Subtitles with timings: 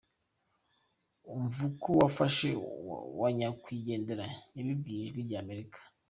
[1.35, 2.47] Umva uko umufasha
[3.19, 5.79] wa nyakwigendera yabibwiye Ijwi ry’Amerika.